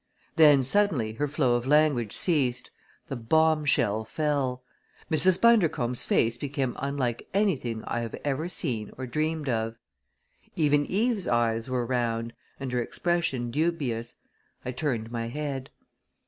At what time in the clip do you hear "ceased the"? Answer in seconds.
2.17-3.15